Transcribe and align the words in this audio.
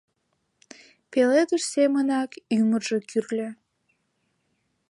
Пеледыш 1.11 1.63
семынак 1.73 2.31
ӱмыржӧ 2.57 2.99
кӱрльӧ... 3.09 3.49